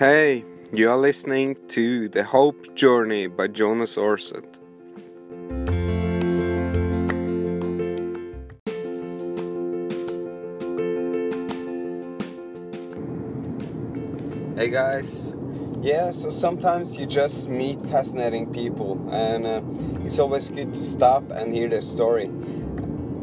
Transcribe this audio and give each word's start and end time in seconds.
Hey, 0.00 0.46
you 0.72 0.88
are 0.88 0.96
listening 0.96 1.58
to 1.68 2.08
The 2.08 2.24
Hope 2.24 2.74
Journey 2.74 3.26
by 3.26 3.48
Jonas 3.48 3.96
Orset. 3.96 4.48
Hey 14.56 14.70
guys, 14.70 15.34
yeah, 15.82 16.12
so 16.12 16.30
sometimes 16.30 16.96
you 16.96 17.04
just 17.04 17.50
meet 17.50 17.82
fascinating 17.82 18.50
people, 18.54 19.06
and 19.12 19.44
uh, 19.44 19.60
it's 20.06 20.18
always 20.18 20.48
good 20.48 20.72
to 20.72 20.80
stop 20.80 21.30
and 21.30 21.52
hear 21.52 21.68
their 21.68 21.82
story. 21.82 22.30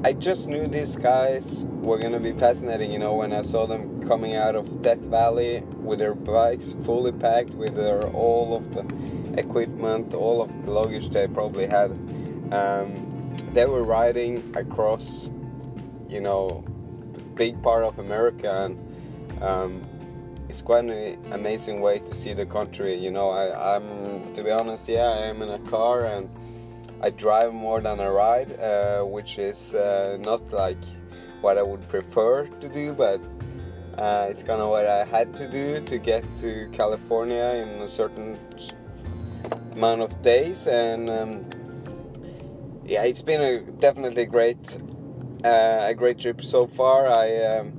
I 0.03 0.13
just 0.13 0.48
knew 0.48 0.67
these 0.67 0.95
guys 0.95 1.66
were 1.81 1.98
gonna 1.98 2.20
be 2.20 2.34
fascinating, 2.34 2.91
you 2.91 2.99
know, 2.99 3.16
when 3.16 3.34
I 3.34 3.41
saw 3.41 3.66
them 3.66 3.96
coming 4.07 4.35
out 4.35 4.55
of 4.55 4.81
Death 4.81 4.99
Valley 4.99 5.61
with 5.81 5.99
their 5.99 6.15
bikes 6.15 6.75
fully 6.84 7.11
packed 7.11 7.52
with 7.52 7.75
their 7.75 8.03
all 8.07 8.55
of 8.55 8.73
the 8.73 8.84
equipment, 9.38 10.13
all 10.13 10.41
of 10.41 10.49
the 10.63 10.71
luggage 10.71 11.09
they 11.09 11.27
probably 11.27 11.67
had. 11.67 11.91
Um, 12.51 13.35
they 13.51 13.65
were 13.65 13.84
riding 13.84 14.53
across, 14.55 15.29
you 16.07 16.21
know, 16.21 16.63
big 17.35 17.62
part 17.62 17.84
of 17.84 17.99
America, 17.99 18.65
and 18.65 19.43
um, 19.43 19.84
it's 20.48 20.62
quite 20.62 20.85
an 20.85 21.34
amazing 21.34 21.81
way 21.81 21.99
to 21.99 22.15
see 22.15 22.34
the 22.34 22.45
country. 22.45 22.95
You 22.95 23.12
know, 23.12 23.29
I, 23.29 23.76
I'm 23.76 24.34
to 24.34 24.43
be 24.43 24.51
honest, 24.51 24.87
yeah, 24.87 25.09
I 25.09 25.26
am 25.27 25.41
in 25.41 25.49
a 25.49 25.59
car 25.70 26.05
and 26.05 26.29
I 27.01 27.09
drive 27.09 27.53
more 27.53 27.81
than 27.81 27.99
I 27.99 28.07
ride, 28.07 28.59
uh, 28.59 29.03
which 29.03 29.37
is 29.37 29.73
uh, 29.73 30.17
not 30.21 30.51
like 30.51 30.84
what 31.41 31.57
I 31.57 31.62
would 31.62 31.87
prefer 31.89 32.48
to 32.48 32.70
do, 32.70 32.93
but 32.93 33.21
uh, 33.98 34.27
it's 34.29 34.43
kind 34.43 34.62
of 34.62 34.70
what 34.70 34.85
I 34.85 35.05
had 35.05 35.34
to 35.35 35.48
do 35.48 35.81
to 35.85 35.98
get 35.98 36.23
to 36.37 36.70
California 36.71 37.65
in 37.65 37.81
a 37.81 37.87
certain 37.87 38.37
amount 39.71 40.01
of 40.01 40.21
days, 40.21 40.67
and 40.67 41.09
um, 41.09 41.45
yeah, 42.85 43.04
it's 43.04 43.21
been 43.21 43.41
a 43.41 43.62
definitely 43.79 44.26
great 44.26 44.77
uh, 45.43 45.85
a 45.89 45.93
great 45.93 46.20
trip 46.20 46.41
so 46.41 46.65
far. 46.67 47.07
I 47.07 47.43
um, 47.57 47.73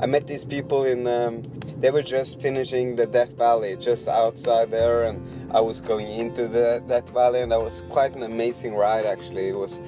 I 0.00 0.06
met 0.06 0.26
these 0.26 0.44
people 0.44 0.84
in. 0.84 1.06
Um, 1.06 1.42
they 1.78 1.90
were 1.90 2.02
just 2.02 2.40
finishing 2.40 2.94
the 2.94 3.06
Death 3.06 3.36
Valley, 3.36 3.76
just 3.76 4.06
outside 4.06 4.70
there, 4.70 5.04
and 5.04 5.20
I 5.52 5.60
was 5.60 5.80
going 5.80 6.06
into 6.06 6.46
the 6.46 6.82
Death 6.88 7.08
Valley, 7.10 7.40
and 7.40 7.50
that 7.50 7.60
was 7.60 7.82
quite 7.88 8.14
an 8.14 8.22
amazing 8.22 8.74
ride. 8.74 9.04
Actually, 9.04 9.48
it 9.48 9.56
was 9.56 9.80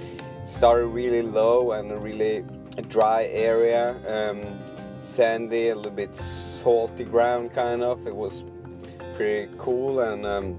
started 0.45 0.87
really 0.87 1.23
low 1.23 1.73
and 1.73 1.91
a 1.91 1.97
really 1.97 2.45
dry 2.89 3.25
area, 3.33 3.95
um, 4.09 4.59
sandy, 5.05 5.69
a 5.69 5.75
little 5.75 5.93
bit 5.93 6.17
salty 6.17 7.05
ground, 7.05 7.53
kind 7.53 7.83
of. 7.83 8.07
It 8.07 8.15
was 8.15 8.45
pretty 9.15 9.53
cool, 9.59 10.01
and 10.01 10.25
um, 10.27 10.59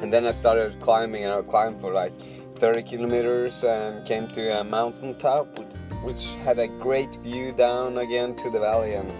and 0.00 0.12
then 0.12 0.26
I 0.26 0.30
started 0.30 0.80
climbing, 0.80 1.24
and 1.24 1.32
I 1.32 1.42
climbed 1.42 1.80
for 1.80 1.92
like 1.92 2.12
30 2.56 2.82
kilometers 2.82 3.64
and 3.64 4.06
came 4.06 4.28
to 4.28 4.60
a 4.60 4.64
mountain 4.64 5.18
top, 5.18 5.58
which 6.02 6.34
had 6.44 6.58
a 6.58 6.68
great 6.68 7.14
view 7.16 7.52
down 7.52 7.98
again 7.98 8.36
to 8.36 8.50
the 8.50 8.60
valley, 8.60 8.94
and 8.94 9.12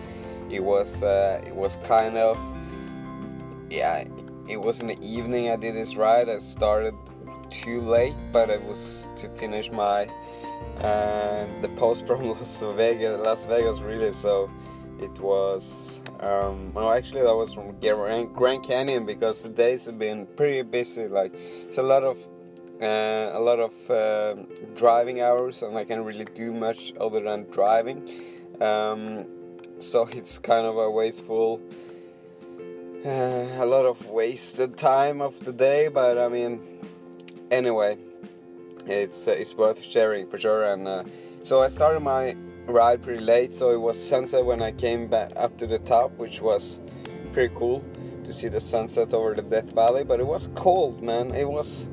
it 0.52 0.62
was 0.62 1.02
uh, 1.02 1.42
it 1.46 1.54
was 1.54 1.78
kind 1.84 2.16
of 2.16 2.38
yeah 3.70 4.04
it 4.48 4.56
was 4.56 4.80
in 4.80 4.88
the 4.88 5.00
evening 5.00 5.48
I 5.48 5.56
did 5.56 5.76
this 5.76 5.94
ride 5.94 6.28
I 6.28 6.38
started 6.38 6.94
too 7.50 7.80
late 7.80 8.14
but 8.32 8.50
it 8.50 8.62
was 8.64 9.08
to 9.16 9.28
finish 9.30 9.70
my 9.70 10.08
uh, 10.80 11.46
the 11.60 11.68
post 11.76 12.06
from 12.06 12.28
Las 12.28 12.62
Vegas 12.62 13.20
Las 13.20 13.44
Vegas 13.44 13.80
really. 13.80 14.12
So 14.12 14.50
it 14.98 15.18
was 15.20 16.02
um, 16.20 16.72
no 16.74 16.90
actually 16.90 17.22
that 17.22 17.34
was 17.34 17.54
from 17.54 17.72
Grand 18.32 18.62
Canyon 18.62 19.06
because 19.06 19.42
the 19.42 19.48
days 19.48 19.86
have 19.86 19.98
been 19.98 20.26
pretty 20.26 20.62
busy. 20.62 21.08
Like 21.08 21.32
it's 21.34 21.78
a 21.78 21.82
lot 21.82 22.02
of 22.02 22.16
uh, 22.80 23.30
a 23.32 23.40
lot 23.40 23.60
of 23.60 23.90
uh, 23.90 24.36
driving 24.74 25.20
hours 25.20 25.62
and 25.62 25.76
I 25.76 25.84
can't 25.84 26.04
really 26.04 26.24
do 26.24 26.52
much 26.52 26.94
other 26.98 27.20
than 27.20 27.50
driving. 27.50 28.08
Um, 28.60 29.26
so 29.78 30.06
it's 30.12 30.38
kind 30.38 30.66
of 30.66 30.76
a 30.76 30.90
wasteful 30.90 31.60
uh, 33.04 33.08
a 33.08 33.66
lot 33.66 33.86
of 33.86 34.06
wasted 34.06 34.76
time 34.76 35.22
of 35.22 35.42
the 35.46 35.54
day 35.54 35.88
but 35.88 36.18
i 36.18 36.28
mean 36.28 36.60
anyway 37.50 37.96
it's 38.86 39.28
uh, 39.28 39.32
it's 39.32 39.54
worth 39.54 39.82
sharing 39.82 40.28
for 40.28 40.38
sure 40.38 40.72
and 40.72 40.86
uh, 40.86 41.04
so 41.42 41.62
i 41.62 41.66
started 41.66 42.00
my 42.00 42.36
ride 42.66 43.02
pretty 43.02 43.20
late 43.20 43.54
so 43.54 43.70
it 43.70 43.80
was 43.80 43.96
sunset 44.02 44.44
when 44.44 44.62
i 44.62 44.70
came 44.70 45.06
back 45.06 45.32
up 45.36 45.56
to 45.58 45.66
the 45.66 45.78
top 45.80 46.10
which 46.18 46.40
was 46.40 46.80
pretty 47.32 47.52
cool 47.56 47.84
to 48.24 48.32
see 48.32 48.48
the 48.48 48.60
sunset 48.60 49.12
over 49.12 49.34
the 49.34 49.42
death 49.42 49.70
valley 49.72 50.04
but 50.04 50.20
it 50.20 50.26
was 50.26 50.48
cold 50.54 51.02
man 51.02 51.34
it 51.34 51.48
was 51.48 51.88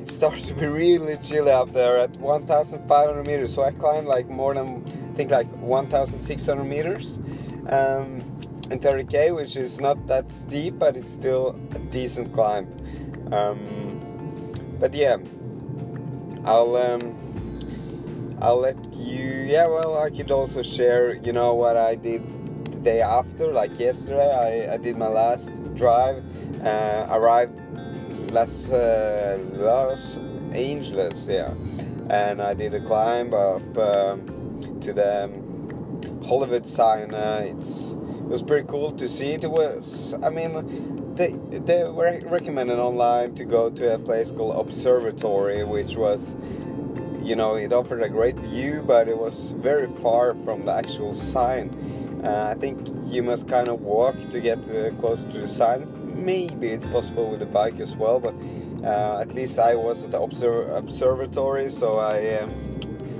it 0.00 0.08
started 0.08 0.44
to 0.44 0.54
be 0.54 0.66
really 0.66 1.16
chilly 1.18 1.50
up 1.50 1.72
there 1.72 1.98
at 1.98 2.16
1500 2.16 3.24
meters 3.24 3.54
so 3.54 3.62
i 3.62 3.70
climbed 3.72 4.06
like 4.06 4.28
more 4.28 4.54
than 4.54 4.84
I 5.12 5.20
think 5.20 5.32
like 5.32 5.50
1,600 5.56 6.64
meters 6.64 7.18
um, 7.68 8.22
in 8.70 8.78
30k, 8.78 9.34
which 9.34 9.56
is 9.56 9.80
not 9.80 10.06
that 10.06 10.30
steep, 10.30 10.78
but 10.78 10.96
it's 10.96 11.10
still 11.10 11.58
a 11.74 11.78
decent 11.90 12.32
climb. 12.32 12.68
Um, 13.32 13.87
but 14.78 14.94
yeah, 14.94 15.16
I'll 16.44 16.76
um, 16.76 18.36
I'll 18.40 18.60
let 18.60 18.76
you. 18.94 19.24
Yeah, 19.46 19.66
well, 19.66 19.98
I 19.98 20.10
could 20.10 20.30
also 20.30 20.62
share. 20.62 21.14
You 21.14 21.32
know 21.32 21.54
what 21.54 21.76
I 21.76 21.94
did 21.94 22.22
the 22.72 22.78
day 22.78 23.02
after, 23.02 23.52
like 23.52 23.78
yesterday. 23.78 24.66
I, 24.68 24.74
I 24.74 24.76
did 24.76 24.96
my 24.96 25.08
last 25.08 25.62
drive. 25.74 26.24
Uh, 26.64 27.06
arrived 27.10 27.58
Las 28.32 28.68
uh, 28.68 29.38
Los 29.52 30.16
Angeles, 30.52 31.28
yeah, 31.28 31.54
and 32.10 32.42
I 32.42 32.54
did 32.54 32.74
a 32.74 32.80
climb 32.80 33.34
up. 33.34 33.76
Um, 33.76 34.38
to 34.80 34.92
the 34.92 35.24
um, 35.24 36.22
Hollywood 36.24 36.66
sign. 36.66 37.14
Uh, 37.14 37.44
it's 37.46 37.92
it 37.92 38.28
was 38.28 38.42
pretty 38.42 38.66
cool 38.66 38.90
to 38.92 39.08
see. 39.08 39.32
It 39.32 39.50
was, 39.50 40.14
I 40.22 40.30
mean, 40.30 40.97
they 41.18 41.32
they 41.50 41.82
were 41.84 42.20
recommended 42.26 42.78
online 42.78 43.34
to 43.34 43.44
go 43.44 43.68
to 43.70 43.94
a 43.94 43.98
place 43.98 44.30
called 44.30 44.56
Observatory, 44.56 45.64
which 45.64 45.96
was, 45.96 46.36
you 47.22 47.34
know, 47.36 47.56
it 47.56 47.72
offered 47.72 48.02
a 48.02 48.08
great 48.08 48.36
view, 48.36 48.82
but 48.86 49.08
it 49.08 49.18
was 49.18 49.50
very 49.52 49.88
far 49.88 50.34
from 50.44 50.64
the 50.64 50.72
actual 50.72 51.12
sign. 51.12 51.64
Uh, 52.24 52.54
I 52.54 52.58
think 52.58 52.88
you 53.12 53.22
must 53.22 53.48
kind 53.48 53.68
of 53.68 53.80
walk 53.80 54.18
to 54.30 54.40
get 54.40 54.58
uh, 54.70 54.90
close 55.00 55.24
to 55.24 55.38
the 55.38 55.48
sign. 55.48 55.80
Maybe 56.24 56.68
it's 56.68 56.86
possible 56.86 57.28
with 57.30 57.42
a 57.42 57.46
bike 57.46 57.80
as 57.80 57.96
well, 57.96 58.20
but 58.20 58.34
uh, 58.84 59.20
at 59.20 59.34
least 59.34 59.58
I 59.58 59.74
was 59.74 60.04
at 60.04 60.12
the 60.12 60.20
observ- 60.20 60.70
observatory, 60.70 61.68
so 61.70 61.98
I. 61.98 62.38
Um, 62.40 62.50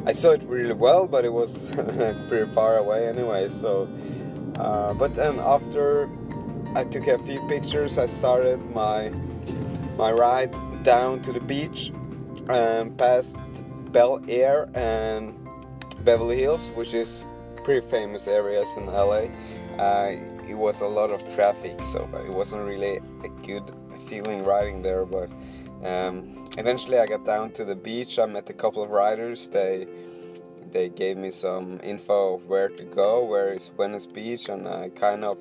I 0.07 0.13
saw 0.13 0.31
it 0.31 0.43
really 0.45 0.73
well, 0.73 1.07
but 1.07 1.27
it 1.27 1.33
was 1.33 1.69
pretty 2.29 2.51
far 2.55 2.79
away 2.79 3.09
anyway. 3.09 3.51
So, 3.51 3.87
uh, 4.57 4.95
but 4.95 5.13
then 5.13 5.39
after 5.39 6.09
I 6.75 6.85
took 6.85 7.07
a 7.07 7.19
few 7.19 7.41
pictures, 7.49 7.99
I 7.99 8.07
started 8.07 8.59
my 8.75 9.11
my 9.97 10.13
ride 10.13 10.55
down 10.85 11.23
to 11.23 11.33
the 11.33 11.41
beach 11.41 11.93
and 12.49 12.97
past 12.97 13.37
Bel 13.93 14.21
Air 14.29 14.69
and 14.75 15.35
Beverly 16.05 16.39
Hills, 16.39 16.71
which 16.75 16.95
is 16.95 17.25
pretty 17.65 17.87
famous 17.87 18.29
areas 18.29 18.69
in 18.77 18.87
LA. 18.87 19.27
Uh, 19.79 20.17
it 20.49 20.55
was 20.55 20.81
a 20.81 20.87
lot 20.87 21.11
of 21.11 21.21
traffic, 21.35 21.81
so 21.83 22.09
it 22.25 22.33
wasn't 22.33 22.65
really 22.65 23.01
a 23.25 23.29
good 23.47 23.71
feeling 24.09 24.45
riding 24.45 24.83
there, 24.83 25.05
but. 25.05 25.31
Um, 25.85 26.39
eventually 26.59 26.99
I 26.99 27.07
got 27.07 27.25
down 27.25 27.53
to 27.53 27.65
the 27.65 27.77
beach. 27.77 28.19
I 28.19 28.27
met 28.27 28.51
a 28.51 28.53
couple 28.53 28.83
of 28.83 28.91
riders. 28.91 29.49
They 29.49 29.87
they 30.73 30.89
gave 30.89 31.17
me 31.17 31.31
some 31.31 31.81
info 31.83 32.35
of 32.35 32.47
where 32.47 32.69
to 32.69 32.85
go, 32.85 33.25
where 33.25 33.53
is 33.53 33.71
Venice 33.77 34.07
Beach, 34.07 34.49
and 34.49 34.69
I 34.69 34.91
kind 34.91 35.25
of 35.25 35.39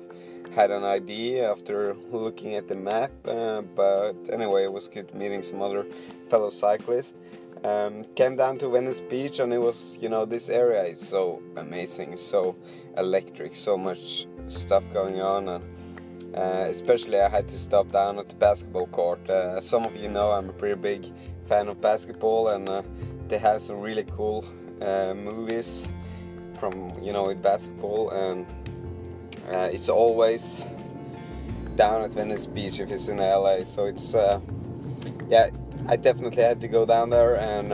had 0.54 0.70
an 0.70 0.84
idea 0.84 1.50
after 1.50 1.94
looking 2.10 2.54
at 2.54 2.68
the 2.68 2.74
map. 2.74 3.10
Uh, 3.26 3.62
but 3.62 4.14
anyway, 4.32 4.64
it 4.64 4.72
was 4.72 4.88
good 4.88 5.14
meeting 5.14 5.42
some 5.42 5.62
other 5.62 5.86
fellow 6.28 6.50
cyclists. 6.50 7.16
Um, 7.64 8.04
came 8.14 8.36
down 8.36 8.58
to 8.58 8.68
Venice 8.68 9.00
Beach, 9.00 9.40
and 9.40 9.52
it 9.52 9.58
was 9.58 9.98
you 10.00 10.08
know 10.08 10.24
this 10.24 10.48
area 10.48 10.84
is 10.84 11.00
so 11.00 11.42
amazing, 11.56 12.16
so 12.16 12.54
electric, 12.96 13.56
so 13.56 13.76
much 13.76 14.26
stuff 14.46 14.84
going 14.92 15.20
on, 15.20 15.48
and 15.48 15.64
uh, 16.36 16.66
especially 16.68 17.20
I 17.20 17.28
had 17.28 17.48
to 17.48 17.58
stop 17.58 17.90
down 17.90 18.18
at 18.18 18.28
the 18.28 18.36
basketball 18.36 18.86
court. 18.86 19.28
Uh, 19.28 19.60
some 19.60 19.84
of 19.84 19.96
you 19.96 20.08
know 20.08 20.30
I'm 20.30 20.48
a 20.48 20.52
pretty 20.52 20.80
big 20.80 21.12
fan 21.46 21.66
of 21.66 21.80
basketball, 21.80 22.48
and 22.48 22.68
uh, 22.68 22.82
they 23.26 23.38
have 23.38 23.60
some 23.60 23.80
really 23.80 24.04
cool 24.04 24.44
uh, 24.80 25.14
movies 25.14 25.88
from 26.60 26.92
you 27.02 27.12
know 27.12 27.24
with 27.24 27.42
basketball, 27.42 28.10
and 28.10 28.46
uh, 29.50 29.68
it's 29.72 29.88
always 29.88 30.64
down 31.76 32.02
at 32.02 32.12
Venice 32.12 32.46
Beach 32.46 32.80
if 32.80 32.90
it's 32.90 33.08
in 33.08 33.18
LA. 33.18 33.64
So 33.64 33.86
it's 33.86 34.14
uh, 34.14 34.40
yeah, 35.28 35.50
I 35.86 35.96
definitely 35.96 36.42
had 36.42 36.60
to 36.60 36.68
go 36.68 36.84
down 36.84 37.10
there, 37.10 37.36
and 37.36 37.72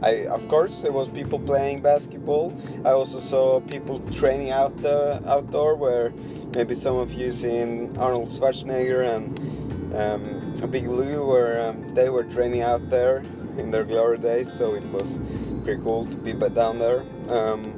I, 0.00 0.26
of 0.26 0.46
course, 0.48 0.78
there 0.78 0.92
was 0.92 1.08
people 1.08 1.38
playing 1.40 1.82
basketball. 1.82 2.56
I 2.84 2.90
also 2.90 3.18
saw 3.18 3.60
people 3.60 3.98
training 4.10 4.50
out 4.50 4.80
the 4.80 5.20
outdoor, 5.26 5.74
where 5.74 6.10
maybe 6.54 6.74
some 6.74 6.96
of 6.96 7.12
you 7.12 7.32
seen 7.32 7.96
Arnold 7.96 8.28
Schwarzenegger 8.28 9.08
and 9.08 9.94
um, 9.94 10.70
Big 10.70 10.86
Lou, 10.86 11.26
where 11.26 11.68
um, 11.68 11.88
they 11.94 12.10
were 12.10 12.22
training 12.24 12.62
out 12.62 12.88
there 12.90 13.24
in 13.56 13.72
their 13.72 13.84
glory 13.84 14.18
days. 14.18 14.52
So 14.52 14.74
it 14.74 14.84
was 14.84 15.20
pretty 15.64 15.82
cool 15.82 16.06
to 16.06 16.16
be 16.16 16.32
down 16.32 16.78
there. 16.78 17.04
Um, 17.28 17.77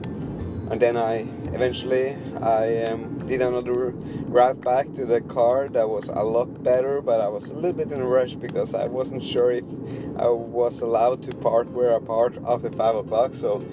and 0.70 0.80
then 0.80 0.96
I 0.96 1.26
eventually 1.52 2.16
I 2.40 2.84
um, 2.84 3.26
did 3.26 3.42
another 3.42 3.90
route 4.30 4.60
back 4.60 4.86
to 4.94 5.04
the 5.04 5.20
car 5.20 5.68
that 5.68 5.88
was 5.88 6.08
a 6.08 6.22
lot 6.22 6.62
better, 6.62 7.02
but 7.02 7.20
I 7.20 7.28
was 7.28 7.50
a 7.50 7.54
little 7.54 7.72
bit 7.72 7.90
in 7.90 8.00
a 8.00 8.06
rush 8.06 8.34
because 8.34 8.74
I 8.74 8.86
wasn't 8.86 9.22
sure 9.22 9.50
if 9.50 9.64
I 10.16 10.28
was 10.28 10.80
allowed 10.80 11.22
to 11.24 11.34
park 11.34 11.66
where 11.74 11.94
I 11.94 11.98
parked 11.98 12.38
after 12.46 12.70
five 12.70 12.94
o'clock. 12.94 13.34
So 13.34 13.66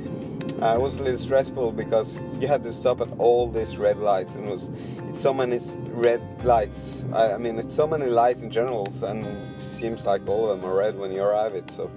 uh, 0.59 0.73
it 0.73 0.81
was 0.81 0.95
a 0.95 1.03
little 1.03 1.17
stressful 1.17 1.71
because 1.73 2.37
you 2.39 2.47
had 2.47 2.63
to 2.63 2.73
stop 2.73 2.99
at 3.01 3.09
all 3.19 3.47
these 3.47 3.77
red 3.77 3.99
lights, 3.99 4.33
and 4.33 4.47
it 4.47 4.51
was 4.51 4.71
it's 5.07 5.19
so 5.19 5.31
many 5.31 5.59
red 5.91 6.21
lights. 6.43 7.05
I, 7.13 7.33
I 7.33 7.37
mean, 7.37 7.59
it's 7.59 7.75
so 7.75 7.85
many 7.85 8.07
lights 8.07 8.41
in 8.41 8.49
general, 8.49 8.91
and 9.03 9.61
seems 9.61 10.07
like 10.07 10.27
all 10.27 10.49
of 10.49 10.61
them 10.61 10.69
are 10.69 10.75
red 10.75 10.97
when 10.97 11.11
you 11.11 11.21
arrive. 11.21 11.53
It 11.53 11.69
so 11.69 11.91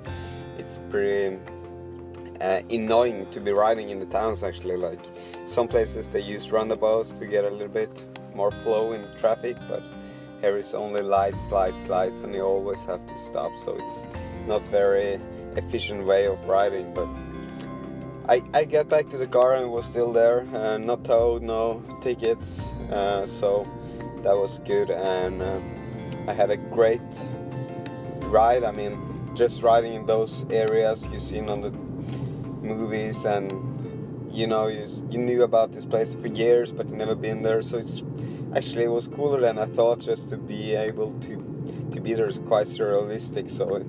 it's 0.58 0.78
pretty 0.90 1.38
uh, 2.40 2.62
annoying 2.70 3.26
to 3.30 3.40
be 3.40 3.52
riding 3.52 3.90
in 3.90 3.98
the 3.98 4.06
towns 4.06 4.42
actually. 4.42 4.76
Like 4.76 5.00
some 5.46 5.68
places 5.68 6.08
they 6.08 6.20
use 6.20 6.50
roundabouts 6.52 7.18
to 7.18 7.26
get 7.26 7.44
a 7.44 7.50
little 7.50 7.68
bit 7.68 8.04
more 8.34 8.50
flow 8.50 8.92
in 8.92 9.06
traffic 9.18 9.56
but 9.68 9.82
here 10.40 10.56
is 10.56 10.74
only 10.74 11.02
lights 11.02 11.50
lights 11.50 11.88
lights 11.88 12.22
and 12.22 12.34
you 12.34 12.42
always 12.42 12.84
have 12.84 13.06
to 13.06 13.16
stop. 13.16 13.52
So 13.56 13.76
it's 13.76 14.04
not 14.46 14.66
very 14.68 15.20
efficient 15.56 16.06
way 16.06 16.26
of 16.26 16.42
riding 16.46 16.92
but 16.94 17.08
I, 18.28 18.42
I 18.54 18.64
get 18.64 18.88
back 18.88 19.08
to 19.10 19.18
the 19.18 19.26
car 19.26 19.56
and 19.56 19.70
was 19.70 19.86
still 19.86 20.12
there. 20.12 20.46
Uh, 20.54 20.78
not 20.78 21.04
towed 21.04 21.42
no 21.42 21.82
tickets 22.00 22.70
uh, 22.90 23.26
so 23.26 23.66
that 24.22 24.36
was 24.36 24.60
good. 24.60 24.90
And 24.90 25.42
uh, 25.42 25.60
I 26.28 26.32
had 26.32 26.50
a 26.50 26.56
great 26.56 27.00
ride. 28.22 28.64
I 28.64 28.70
mean 28.70 29.06
just 29.34 29.62
riding 29.62 29.94
in 29.94 30.06
those 30.06 30.44
areas 30.50 31.06
you've 31.12 31.22
seen 31.22 31.48
on 31.48 31.60
the 31.60 31.70
movies 32.62 33.24
and 33.24 33.52
you 34.30 34.46
know 34.46 34.68
you, 34.68 34.86
you 35.10 35.18
knew 35.18 35.42
about 35.42 35.72
this 35.72 35.84
place 35.84 36.14
for 36.14 36.28
years 36.28 36.72
but 36.72 36.88
you 36.88 36.96
never 36.96 37.14
been 37.14 37.42
there. 37.42 37.62
So 37.62 37.78
it's 37.78 38.02
actually 38.54 38.84
it 38.84 38.92
was 38.92 39.08
cooler 39.08 39.40
than 39.40 39.58
I 39.58 39.66
thought 39.66 40.00
just 40.00 40.28
to 40.30 40.36
be 40.36 40.74
able 40.74 41.18
to 41.20 41.36
to 41.92 42.00
be 42.00 42.14
there. 42.14 42.28
Is 42.28 42.38
quite 42.38 42.66
surrealistic 42.66 43.50
so 43.50 43.76
it, 43.76 43.86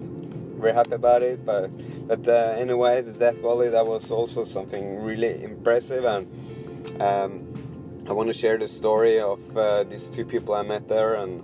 very 0.62 0.73
happy 0.73 0.94
about 0.94 1.23
it 1.23 1.45
but 1.45 1.71
but 2.07 2.27
uh, 2.27 2.56
anyway 2.57 3.01
the 3.01 3.13
Death 3.13 3.39
Valley 3.41 3.69
that 3.69 3.85
was 3.85 4.12
also 4.12 4.44
something 4.44 5.01
really 5.01 5.44
impressive 5.44 6.06
and 6.06 6.27
um, 7.01 7.51
I 8.07 8.13
want 8.13 8.27
to 8.27 8.33
share 8.33 8.57
the 8.57 8.67
story 8.67 9.19
of 9.19 9.39
uh, 9.56 9.83
these 9.83 10.09
two 10.09 10.25
people 10.25 10.53
I 10.53 10.63
met 10.63 10.88
there 10.88 11.15
and 11.15 11.41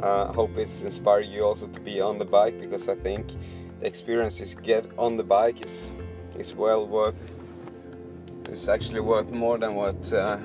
uh, 0.00 0.32
hope 0.32 0.56
it's 0.58 0.82
inspired 0.82 1.26
you 1.26 1.44
also 1.44 1.66
to 1.68 1.80
be 1.80 2.00
on 2.00 2.18
the 2.18 2.24
bike 2.24 2.60
because 2.60 2.88
I 2.88 2.96
think 2.96 3.28
the 3.80 3.86
experience 3.86 4.40
you 4.40 4.46
get 4.62 4.86
on 4.98 5.16
the 5.16 5.24
bike 5.24 5.62
is 5.62 5.92
is 6.38 6.54
well 6.54 6.86
worth. 6.86 7.20
It's 8.46 8.68
actually 8.68 9.00
worth 9.00 9.30
more 9.30 9.58
than 9.58 9.74
what 9.74 10.12
uh, 10.12 10.38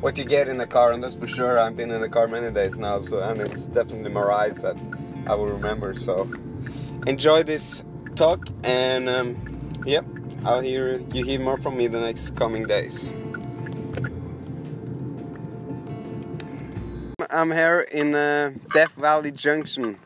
what 0.00 0.18
you 0.18 0.24
get 0.24 0.48
in 0.48 0.56
the 0.56 0.66
car, 0.66 0.92
and 0.92 1.02
that's 1.02 1.14
for 1.14 1.26
sure. 1.26 1.58
I've 1.58 1.76
been 1.76 1.90
in 1.90 2.00
the 2.00 2.08
car 2.08 2.26
many 2.26 2.52
days 2.52 2.78
now, 2.78 2.98
so 2.98 3.20
and 3.20 3.40
it's 3.40 3.66
definitely 3.66 4.10
my 4.10 4.22
rides 4.22 4.62
that 4.62 4.80
I 5.26 5.34
will 5.34 5.46
remember. 5.46 5.94
So 5.94 6.30
enjoy 7.06 7.42
this 7.42 7.84
talk, 8.14 8.46
and 8.64 9.08
um, 9.08 9.36
yep, 9.84 10.04
I'll 10.44 10.60
hear 10.60 11.00
you 11.12 11.24
hear 11.24 11.40
more 11.40 11.56
from 11.56 11.76
me 11.76 11.86
the 11.86 12.00
next 12.00 12.36
coming 12.36 12.66
days. 12.66 13.12
I'm 17.30 17.50
here 17.50 17.80
in 17.92 18.14
uh, 18.14 18.52
Death 18.72 18.92
Valley 18.92 19.30
Junction, 19.30 19.98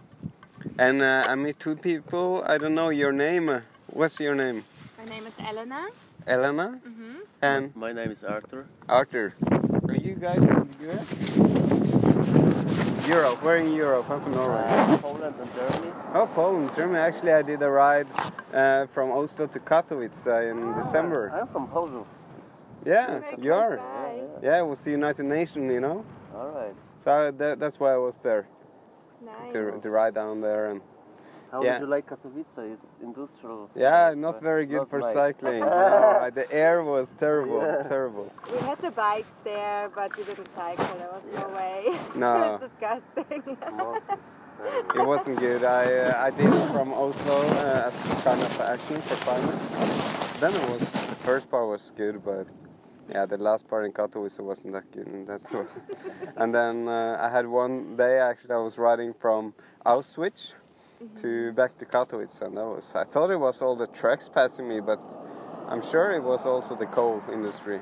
and 0.79 1.03
uh, 1.03 1.25
I 1.29 1.35
meet 1.35 1.59
two 1.59 1.77
people. 1.77 2.43
I 2.47 2.59
don't 2.59 2.75
know 2.75 2.91
your 2.91 3.13
name. 3.13 3.63
What's 3.93 4.21
your 4.21 4.35
name? 4.35 4.65
My 4.99 5.05
name 5.05 5.27
is 5.27 5.39
Elena. 5.41 5.89
Elena? 6.27 6.81
Mm-hmm. 6.87 7.15
And? 7.43 7.75
My 7.77 7.93
name 7.93 8.11
is 8.11 8.23
Arthur. 8.23 8.67
Arthur. 8.89 9.35
Are 9.89 9.95
you 9.97 10.15
guys 10.15 10.45
from 10.45 10.69
the 10.79 10.93
US? 10.93 11.39
Europe. 13.09 13.43
Where 13.43 13.57
in 13.57 13.73
Europe? 13.75 14.09
I'm 14.09 14.21
from 14.21 14.35
Norway. 14.35 14.63
Uh, 14.65 14.99
Poland 14.99 15.35
and 15.41 15.51
Germany. 15.55 15.93
Oh, 16.15 16.27
Poland, 16.35 16.71
Germany. 16.77 16.99
Actually, 17.01 17.33
I 17.33 17.43
did 17.43 17.63
a 17.63 17.71
ride 17.71 18.07
uh, 18.55 18.87
from 18.95 19.11
Oslo 19.11 19.47
to 19.49 19.59
Katowice 19.59 20.27
uh, 20.27 20.51
in 20.51 20.75
December. 20.81 21.33
I'm 21.35 21.49
from 21.49 21.67
Poland. 21.69 22.05
Yeah, 22.87 23.21
you 23.39 23.53
are. 23.53 23.79
Hi. 23.79 24.21
Yeah, 24.43 24.61
it 24.61 24.67
was 24.67 24.81
the 24.83 24.93
United 24.93 25.25
Nations, 25.25 25.73
you 25.73 25.81
know. 25.81 26.05
All 26.35 26.51
right. 26.51 26.75
So 27.05 27.31
that, 27.33 27.59
that's 27.59 27.81
why 27.81 27.93
I 27.95 27.97
was 27.97 28.19
there 28.19 28.47
Nice. 29.25 29.53
to, 29.53 29.79
to 29.81 29.91
ride 29.91 30.15
down 30.15 30.41
there 30.41 30.71
and 30.71 30.81
How 31.51 31.63
Yeah. 31.63 31.73
would 31.73 31.81
you 31.83 31.87
like 31.89 32.07
Katowice? 32.09 32.59
It's 32.73 32.87
industrial. 33.03 33.71
yeah, 33.75 34.11
place, 34.11 34.17
not 34.19 34.41
very 34.41 34.67
good 34.67 34.83
not 34.87 34.91
for 34.91 35.01
nice. 35.01 35.13
cycling. 35.13 35.61
No, 35.71 36.31
the 36.33 36.47
air 36.53 36.83
was 36.85 37.09
terrible, 37.19 37.61
Yeah. 37.61 37.83
terrible. 37.89 38.31
We 38.53 38.59
had 38.59 38.79
the 38.79 38.91
bikes 38.93 39.35
there, 39.43 39.89
but 39.95 40.17
we 40.17 40.23
didn't 40.25 40.49
cycle. 40.55 40.85
There 40.99 41.11
was 41.17 41.25
no 41.41 41.47
way. 41.61 41.79
No. 42.25 42.33
it's 42.55 42.63
disgusting. 42.69 43.43
Smoke 43.57 44.03
It 44.95 45.05
wasn't 45.13 45.39
good. 45.41 45.65
I 45.65 45.85
uh, 46.05 46.27
I 46.27 46.31
did 46.31 46.53
it 46.61 46.67
from 46.75 46.93
Oslo 46.93 47.39
uh, 47.41 47.89
as 47.89 47.97
kind 48.27 48.41
of 48.49 48.61
action 48.61 48.97
for 49.07 49.17
climbers. 49.25 49.63
Then 50.41 50.53
it 50.61 50.67
was 50.71 50.85
the 51.13 51.19
first 51.29 51.51
part 51.51 51.67
was 51.67 51.91
good, 51.97 52.23
but 52.25 52.47
yeah, 53.09 53.27
the 53.27 53.39
last 53.39 53.67
part 53.67 53.87
in 53.87 53.93
Katowice 53.93 54.39
wasn't 54.39 54.73
that 54.75 54.87
good. 54.93 55.07
And 55.07 55.27
that's 55.27 55.51
what. 55.51 55.67
and 56.37 56.55
then 56.55 56.87
uh, 56.89 57.19
I 57.27 57.29
had 57.37 57.47
one 57.47 57.97
day 57.97 58.19
actually 58.21 58.55
I 58.55 58.59
was 58.69 58.79
riding 58.79 59.13
from 59.15 59.53
Auschwitz 59.87 60.55
to 61.23 61.53
back 61.53 61.77
to 61.79 61.85
Katowice, 61.85 62.43
and 62.43 62.57
that 62.57 62.65
was 62.67 62.93
I 62.95 63.05
thought 63.05 63.31
it 63.31 63.37
was 63.41 63.63
all 63.63 63.77
the 63.77 63.87
trucks 63.89 64.29
passing 64.29 64.69
me, 64.69 64.81
but 64.81 65.01
I'm 65.69 65.83
sure 65.83 66.13
it 66.13 66.23
was 66.23 66.47
also 66.47 66.75
the 66.77 66.87
coal 66.87 67.23
industry. 67.33 67.81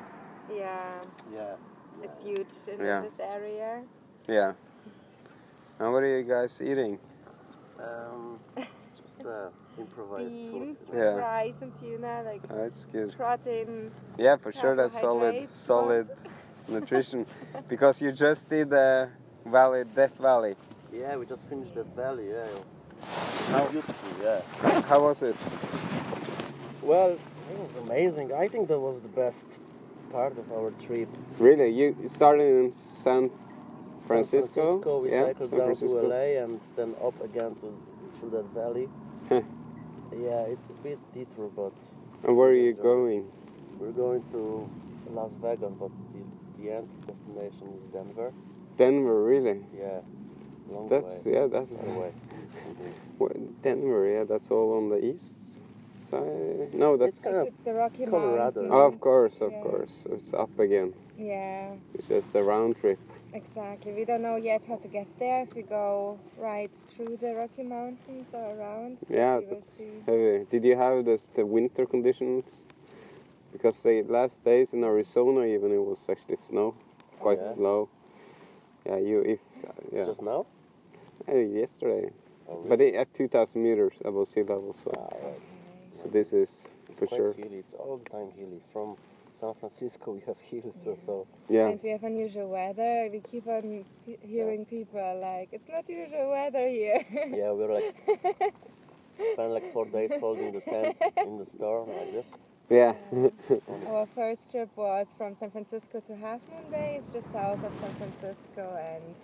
yeah, 0.54 1.00
Yeah. 1.32 1.54
it's 2.02 2.22
huge 2.22 2.46
in 2.66 2.84
Yeah. 2.84 3.02
this 3.02 3.18
area. 3.20 3.82
Yeah. 4.26 4.52
And 5.78 5.92
what 5.92 6.02
are 6.02 6.18
you 6.18 6.22
guys 6.24 6.60
eating? 6.62 6.98
Um, 7.78 8.38
just 8.56 9.24
uh, 9.26 9.50
improvised 9.78 10.30
Beans, 10.34 10.78
food. 10.86 10.96
Yeah. 10.96 11.14
rice, 11.14 11.60
and 11.60 11.72
tuna, 11.80 12.22
like 12.24 12.42
Oh, 12.50 12.64
it's 12.64 12.86
good. 12.86 13.14
protein. 13.16 13.90
Yeah, 14.16 14.36
for 14.36 14.52
sure 14.52 14.74
that's 14.76 14.98
solid, 14.98 15.50
solid 15.50 16.08
nutrition. 16.68 17.26
Because 17.68 18.00
you 18.02 18.10
just 18.12 18.48
did 18.48 18.70
the 18.70 19.08
Valley, 19.46 19.84
Death 19.94 20.16
Valley. 20.18 20.56
Yeah, 20.92 21.16
we 21.16 21.26
just 21.26 21.46
finished 21.48 21.74
that 21.74 21.86
valley. 21.94 22.28
Yeah. 22.30 22.46
How- 23.02 23.66
Beautiful. 23.68 23.94
Yeah. 24.22 24.80
How 24.82 25.00
was 25.02 25.22
it? 25.22 25.36
Well, 26.82 27.10
it 27.12 27.58
was 27.60 27.76
amazing. 27.76 28.32
I 28.32 28.48
think 28.48 28.68
that 28.68 28.78
was 28.80 29.00
the 29.00 29.08
best 29.08 29.46
part 30.12 30.36
of 30.38 30.50
our 30.52 30.70
trip. 30.72 31.08
Really? 31.38 31.70
You 31.70 31.94
started 32.08 32.44
in 32.46 32.72
San 33.04 33.30
Francisco? 34.06 34.40
San 34.46 34.52
Francisco. 34.54 35.00
We 35.02 35.10
Yeah, 35.10 35.26
cycled 35.26 35.50
San 35.50 35.58
down 35.58 35.68
Francisco. 35.76 36.00
to 36.02 36.06
LA 36.08 36.42
and 36.42 36.60
then 36.76 36.94
up 37.04 37.20
again 37.22 37.54
to 37.60 37.74
through 38.18 38.30
that 38.30 38.46
valley. 38.54 38.88
Yeah, 39.30 40.40
it's 40.52 40.64
a 40.66 40.82
bit 40.82 40.98
detour, 41.14 41.50
but 41.54 41.72
And 42.24 42.36
where 42.36 42.48
are 42.48 42.54
you 42.54 42.70
Enjoy. 42.70 42.82
going? 42.82 43.30
we're 43.78 43.92
going 43.92 44.24
to 44.32 44.68
Las 45.12 45.34
Vegas, 45.34 45.72
but 45.78 45.90
the, 46.12 46.62
the 46.62 46.72
end 46.72 46.88
destination 47.06 47.68
is 47.78 47.84
Denver. 47.92 48.32
Denver, 48.76 49.22
really? 49.22 49.60
Yeah, 49.78 50.00
long 50.70 50.88
That's 50.88 51.24
way. 51.24 51.32
yeah, 51.34 51.46
that's 51.46 51.70
Far 51.70 51.98
way. 52.00 52.12
What, 53.18 53.62
Denver. 53.62 54.06
Yeah, 54.06 54.24
that's 54.24 54.50
all 54.50 54.76
on 54.76 54.88
the 54.90 55.04
east 55.04 55.24
side. 56.10 56.72
No, 56.74 56.96
that's 56.96 57.16
It's 57.16 57.24
kind 57.24 57.36
of 57.36 57.46
it's 57.48 57.62
the 57.64 57.74
Rocky 57.74 58.02
it's 58.02 58.10
Colorado. 58.10 58.60
Mountains. 58.62 58.72
oh, 58.72 58.86
of 58.94 59.00
course, 59.00 59.40
of 59.40 59.52
Yeah. 59.52 59.62
course. 59.62 59.92
It's 60.10 60.32
up 60.34 60.58
again. 60.58 60.92
Yeah, 61.18 61.74
It's 61.94 62.08
just 62.08 62.34
a 62.34 62.42
round 62.42 62.76
trip. 62.76 62.98
exactly. 63.32 63.92
We 63.92 64.04
don't 64.04 64.22
know 64.22 64.36
yet 64.36 64.62
how 64.68 64.76
to 64.76 64.88
get 64.88 65.06
there. 65.18 65.42
If 65.42 65.54
we 65.54 65.62
go 65.62 66.18
right 66.38 66.70
through 66.94 67.16
the 67.20 67.34
Rocky 67.34 67.62
Mountains 67.64 68.28
or 68.32 68.54
around, 68.56 68.98
but 69.10 69.16
Yeah, 69.16 69.40
that's 69.50 69.66
heavy. 70.06 70.46
Did 70.50 70.64
you 70.64 70.76
have 70.76 71.04
this 71.04 71.28
the 71.34 71.44
winter 71.44 71.86
conditions? 71.86 72.44
Because 73.52 73.80
the 73.80 74.02
last 74.02 74.44
days 74.44 74.72
in 74.72 74.84
Arizona, 74.84 75.44
even 75.44 75.72
it 75.72 75.78
was 75.82 75.98
actually 76.08 76.36
snow, 76.48 76.74
quite 77.18 77.38
yeah? 77.38 77.54
low. 77.56 77.88
Yeah, 78.86 78.98
you 78.98 79.20
if 79.22 79.40
yeah 79.92 80.04
Just 80.06 80.22
now? 80.22 80.46
Uh, 81.28 81.34
yesterday, 81.36 82.10
Oh, 82.48 82.56
really? 82.58 82.68
but 82.68 82.80
it, 82.80 82.94
at 82.94 83.12
2,000 83.14 83.62
meters 83.62 83.94
above 84.04 84.28
sea 84.28 84.42
level. 84.42 84.74
So, 84.84 84.90
Ah, 84.96 85.16
right. 85.26 85.40
so 85.92 86.08
this 86.08 86.32
is 86.32 86.50
It's 86.88 86.98
for 86.98 87.06
quite 87.06 87.18
sure. 87.18 87.32
hilly. 87.34 87.58
It's 87.58 87.74
all 87.74 87.98
the 87.98 88.08
time 88.08 88.30
hilly. 88.36 88.60
From 88.72 88.96
San 89.32 89.54
Francisco, 89.54 90.12
we 90.16 90.20
have 90.26 90.38
hills, 90.38 90.80
so, 90.84 90.96
so 91.04 91.26
Yeah, 91.48 91.68
And 91.68 91.80
we 91.82 91.90
have 91.90 92.04
unusual 92.04 92.48
weather. 92.48 93.08
We 93.12 93.20
keep 93.20 93.46
on 93.48 93.84
he- 94.06 94.18
hearing 94.22 94.64
people 94.66 95.18
like, 95.20 95.48
it's 95.52 95.68
not 95.68 95.88
usual 95.88 96.30
weather 96.30 96.68
here. 96.68 97.04
yeah, 97.34 97.50
we're 97.52 97.72
like 97.72 97.94
Spent 99.34 99.50
like 99.52 99.72
four 99.72 99.84
days 99.86 100.12
holding 100.20 100.52
the 100.52 100.60
tent 100.60 100.96
in 101.26 101.38
the 101.38 101.44
storm 101.46 101.88
like 101.90 102.12
this. 102.12 102.32
Yeah. 102.70 102.94
Our 103.88 104.06
first 104.14 104.50
trip 104.50 104.68
was 104.76 105.08
from 105.18 105.34
San 105.34 105.50
Francisco 105.50 106.00
to 106.06 106.16
Half 106.16 106.40
Moon 106.48 106.70
Bay. 106.70 106.96
It's 106.98 107.08
just 107.08 107.30
south 107.32 107.62
of 107.64 107.72
San 107.80 107.90
Francisco, 107.94 108.76
and 108.78 109.16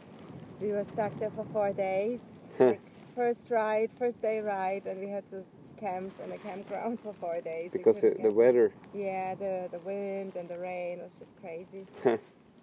we 0.61 0.69
were 0.73 0.85
stuck 0.93 1.19
there 1.19 1.31
for 1.31 1.47
four 1.53 1.73
days. 1.73 2.21
Hmm. 2.59 2.63
like 2.69 2.81
first 3.17 3.51
ride, 3.51 3.91
first 3.99 4.23
day 4.23 4.39
ride, 4.41 4.87
and 4.87 5.01
we 5.01 5.09
had 5.09 5.29
to 5.31 5.43
camp 5.81 6.13
in 6.25 6.31
a 6.31 6.39
campground 6.39 7.01
for 7.01 7.13
four 7.21 7.41
days. 7.41 7.71
Because 7.73 7.97
couldn't 7.97 8.19
the, 8.23 8.29
the 8.29 8.33
weather. 8.33 8.73
Yeah, 8.95 9.35
the 9.35 9.69
the 9.73 9.81
wind 9.81 10.37
and 10.37 10.49
the 10.49 10.59
rain 10.59 11.01
was 11.01 11.11
just 11.19 11.33
crazy. 11.41 11.87
Hmm. 12.05 12.15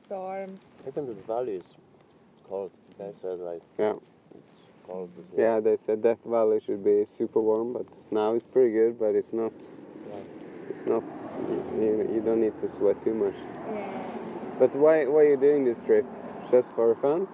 Storms. 0.05 0.59
Even 0.87 1.07
the 1.07 1.13
valley 1.27 1.55
is 1.55 1.75
cold. 2.47 2.71
The 2.97 3.03
guy 3.03 3.11
said 3.21 3.39
like 3.39 3.61
Yeah. 3.77 3.93
it's 4.35 4.55
cold. 4.87 5.09
as 5.19 5.25
well. 5.31 5.39
Yeah, 5.45 5.59
they 5.59 5.77
said 5.85 6.01
Death 6.03 6.23
Valley 6.25 6.59
should 6.65 6.83
be 6.83 7.05
super 7.17 7.39
warm, 7.41 7.73
but 7.73 7.85
now 8.11 8.33
it's 8.33 8.45
pretty 8.47 8.71
good. 8.71 8.97
But 8.99 9.15
it's 9.15 9.31
not. 9.33 9.51
Yeah. 10.09 10.15
It's 10.69 10.85
not. 10.85 11.03
You, 11.79 12.09
you 12.13 12.21
don't 12.25 12.39
need 12.41 12.57
to 12.61 12.67
sweat 12.69 13.01
too 13.03 13.13
much. 13.13 13.35
Yeah. 13.73 14.03
But 14.59 14.73
why 14.75 15.05
why 15.05 15.21
are 15.23 15.29
you 15.31 15.37
doing 15.37 15.65
this 15.65 15.79
trip? 15.85 16.05
Just 16.49 16.69
for 16.75 16.95
fun? 16.95 17.27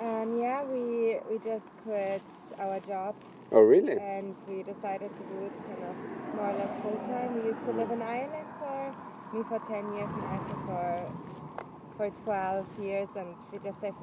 Um, 0.00 0.36
yeah, 0.36 0.62
we 0.64 1.18
we 1.30 1.38
just 1.38 1.64
quit 1.82 2.22
our 2.58 2.80
jobs 2.80 3.24
Oh 3.52 3.60
really? 3.60 3.96
and 3.98 4.36
we 4.46 4.62
decided 4.62 5.10
to 5.16 5.24
do 5.24 5.40
it 5.40 5.52
kind 5.66 5.82
of 5.84 5.96
more 6.34 6.50
or 6.50 6.54
less 6.54 6.70
full 6.82 6.98
time. 7.06 7.34
We 7.34 7.42
used 7.42 7.64
to 7.64 7.72
live 7.72 7.90
in 7.90 8.02
Ireland 8.02 8.48
for 8.58 8.92
me 9.32 9.42
for 9.42 9.58
ten 9.60 9.90
years 9.92 10.10
and 10.14 10.24
Arthur 10.24 10.58
for 10.66 11.08
for 11.96 12.10
twelve 12.24 12.66
years, 12.76 13.08
and 13.16 13.36
we 13.50 13.58
just 13.58 13.80
saved 13.80 13.96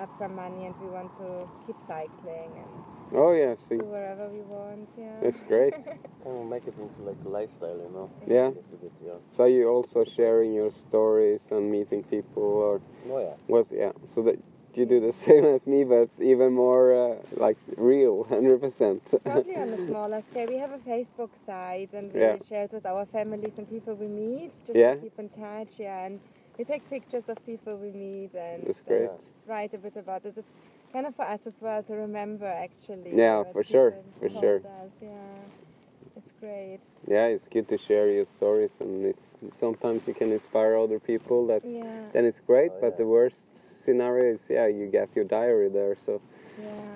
up 0.00 0.10
some 0.18 0.34
money 0.34 0.64
and 0.66 0.74
we 0.80 0.88
want 0.88 1.14
to 1.18 1.46
keep 1.66 1.76
cycling 1.86 2.50
and 2.58 2.70
Oh 3.14 3.32
yeah. 3.32 3.54
See, 3.68 3.76
do 3.76 3.84
wherever 3.84 4.28
we 4.30 4.40
want. 4.42 4.88
Yeah. 4.96 5.20
that's 5.22 5.42
great. 5.42 5.74
Kind 6.24 6.38
of 6.40 6.46
make 6.46 6.66
it 6.66 6.74
into 6.78 7.02
like 7.02 7.18
a 7.26 7.28
lifestyle, 7.28 7.76
you 7.76 7.90
know. 7.92 8.10
Yeah. 8.26 8.46
A 8.46 8.56
little 8.56 8.78
bit, 8.80 8.92
yeah. 9.04 9.18
So 9.36 9.44
you 9.44 9.68
also 9.68 10.04
sharing 10.04 10.54
your 10.54 10.70
stories 10.88 11.42
and 11.50 11.70
meeting 11.70 12.02
people, 12.02 12.42
or 12.42 12.80
Oh 13.10 13.18
yeah. 13.20 13.34
was 13.46 13.66
yeah? 13.70 13.92
So 14.14 14.22
that 14.22 14.36
you 14.76 14.86
do 14.86 15.00
the 15.00 15.12
same 15.26 15.44
as 15.44 15.66
me, 15.66 15.84
but 15.84 16.08
even 16.22 16.52
more 16.52 16.94
uh, 16.94 17.16
like 17.36 17.56
real, 17.76 18.24
hundred 18.24 18.60
percent. 18.60 19.02
Probably 19.24 19.56
on 19.56 19.68
a 19.70 19.86
smaller 19.86 20.22
scale. 20.30 20.48
We 20.48 20.58
have 20.58 20.72
a 20.72 20.78
Facebook 20.78 21.30
site 21.46 21.92
and 21.92 22.12
we 22.12 22.20
Yeah. 22.20 22.36
share 22.48 22.64
it 22.64 22.72
with 22.72 22.86
our 22.86 23.06
families 23.06 23.52
and 23.58 23.68
people 23.68 23.94
we 23.94 24.06
meet 24.08 24.50
just 24.66 24.76
Yeah. 24.76 24.94
to 24.94 25.00
keep 25.00 25.18
in 25.18 25.28
touch. 25.30 25.78
Yeah, 25.78 26.06
and 26.06 26.20
we 26.58 26.64
take 26.64 26.88
pictures 26.90 27.24
of 27.28 27.36
people 27.46 27.76
we 27.76 27.90
meet 27.90 28.34
and 28.34 28.74
uh, 28.90 29.08
write 29.46 29.74
a 29.74 29.78
bit 29.78 29.96
about 29.96 30.24
it. 30.24 30.34
It's 30.36 30.48
kind 30.92 31.06
of 31.06 31.14
for 31.16 31.24
us 31.24 31.46
as 31.46 31.54
well 31.60 31.82
to 31.82 31.94
remember 31.94 32.46
actually. 32.46 33.16
Yeah, 33.16 33.42
for 33.52 33.64
sure, 33.64 33.94
for 34.20 34.28
sure. 34.30 34.56
Us. 34.58 34.92
Yeah, 35.02 36.16
it's 36.16 36.32
great. 36.40 36.78
Yeah, 37.08 37.26
it's 37.26 37.48
good 37.48 37.68
to 37.68 37.78
share 37.78 38.08
your 38.10 38.26
stories, 38.26 38.70
and 38.80 39.06
it, 39.06 39.16
sometimes 39.52 40.06
you 40.06 40.14
can 40.14 40.32
inspire 40.32 40.76
other 40.76 40.98
people. 40.98 41.46
That's 41.46 41.66
Yeah, 41.66 41.82
then 42.12 42.24
it's 42.24 42.40
great. 42.40 42.70
Oh, 42.74 42.78
but 42.80 42.92
yeah. 42.92 42.98
the 42.98 43.06
worst 43.06 43.48
scenario 43.84 44.34
is 44.34 44.46
yeah, 44.48 44.66
you 44.66 44.86
get 44.86 45.14
your 45.14 45.24
diary 45.24 45.68
there, 45.68 45.96
so 46.06 46.20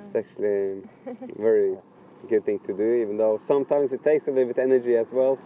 it's 0.04 0.14
yeah, 0.14 0.20
actually 0.20 0.82
very 1.38 1.76
good 2.28 2.44
thing 2.44 2.58
to 2.60 2.72
do. 2.72 2.94
Even 3.02 3.16
though 3.16 3.38
sometimes 3.46 3.92
it 3.92 4.02
takes 4.02 4.26
a 4.26 4.30
little 4.30 4.52
bit 4.52 4.58
energy 4.58 4.96
as 4.96 5.10
well. 5.12 5.38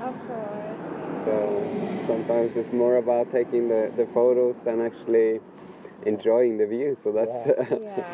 of 0.00 0.14
course. 0.26 1.24
So 1.24 2.04
sometimes 2.06 2.56
it's 2.56 2.72
more 2.72 2.96
about 2.96 3.30
taking 3.30 3.68
the, 3.68 3.92
the 3.96 4.06
photos 4.14 4.60
than 4.62 4.80
actually 4.80 5.40
enjoying 6.06 6.56
the 6.58 6.66
view. 6.66 6.96
So 7.02 7.12
that's 7.12 7.28
Yeah. 7.46 7.76
We, 7.80 7.86
So 7.86 8.04